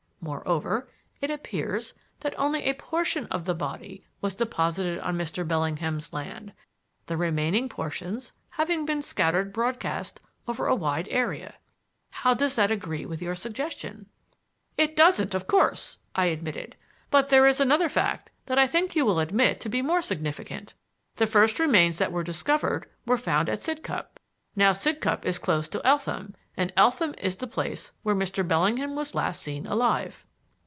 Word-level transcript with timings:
Moreover, 0.23 0.87
it 1.19 1.31
appears 1.31 1.95
that 2.19 2.37
only 2.37 2.65
a 2.65 2.75
portion 2.75 3.25
of 3.31 3.45
the 3.45 3.55
body 3.55 4.03
was 4.21 4.35
deposited 4.35 4.99
on 4.99 5.17
Mr. 5.17 5.47
Bellingham's 5.47 6.13
land, 6.13 6.53
the 7.07 7.17
remaining 7.17 7.67
portions 7.67 8.31
having 8.51 8.85
been 8.85 9.01
scattered 9.01 9.51
broadcast 9.51 10.19
over 10.47 10.67
a 10.67 10.75
wide 10.75 11.07
area. 11.09 11.55
How 12.11 12.35
does 12.35 12.53
that 12.53 12.69
agree 12.69 13.03
with 13.03 13.19
your 13.19 13.33
suggestion?" 13.33 14.09
"It 14.77 14.95
doesn't, 14.95 15.33
of 15.33 15.47
course," 15.47 15.97
I 16.13 16.25
admitted. 16.25 16.75
"But 17.09 17.29
there 17.29 17.47
is 17.47 17.59
another 17.59 17.89
fact 17.89 18.29
that 18.45 18.59
I 18.59 18.67
think 18.67 18.95
you 18.95 19.07
will 19.07 19.17
admit 19.19 19.59
to 19.61 19.69
be 19.69 19.81
more 19.81 20.03
significant. 20.03 20.75
The 21.15 21.25
first 21.25 21.57
remains 21.57 21.97
that 21.97 22.11
were 22.11 22.23
discovered 22.23 22.87
were 23.07 23.17
found 23.17 23.49
at 23.49 23.63
Sidcup. 23.63 24.19
Now, 24.55 24.73
Sidcup 24.73 25.25
is 25.25 25.39
close 25.39 25.67
to 25.69 25.81
Eltham; 25.83 26.35
and 26.57 26.73
Eltham 26.75 27.15
is 27.17 27.37
the 27.37 27.47
place 27.47 27.93
where 28.03 28.13
Mr. 28.13 28.45
Bellingham 28.45 28.93
was 28.93 29.15
last 29.15 29.41
seen 29.41 29.65
alive." 29.65 30.25